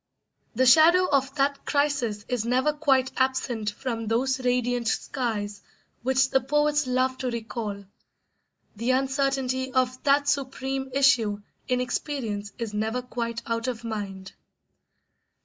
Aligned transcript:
The 0.55 0.65
shadow 0.65 1.05
of 1.11 1.35
that 1.35 1.63
crisis 1.63 2.25
is 2.27 2.43
never 2.43 2.73
quite 2.73 3.11
absent 3.17 3.69
from 3.69 4.07
those 4.07 4.39
radiant 4.39 4.87
skies 4.87 5.61
which 6.01 6.31
the 6.31 6.41
poets 6.41 6.87
love 6.87 7.19
to 7.19 7.29
recall; 7.29 7.85
the 8.75 8.89
uncertainty 8.89 9.71
of 9.71 10.01
that 10.01 10.27
supreme 10.27 10.89
issue 10.91 11.43
in 11.67 11.79
experience 11.81 12.51
is 12.57 12.73
never 12.73 13.03
quite 13.03 13.43
out 13.45 13.67
of 13.67 13.83
mind. 13.83 14.33